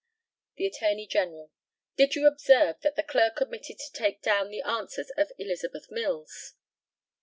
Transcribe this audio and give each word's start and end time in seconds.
The 0.55 0.65
ATTORNEY 0.65 1.05
GENERAL: 1.05 1.51
Did 1.95 2.15
you 2.15 2.25
observe 2.25 2.81
that 2.81 2.95
the 2.95 3.03
clerk 3.03 3.39
omitted 3.39 3.77
to 3.77 3.91
take 3.93 4.23
down 4.23 4.49
the 4.49 4.63
answers 4.63 5.11
of 5.15 5.31
Elizabeth 5.37 5.91
Mills? 5.91 6.55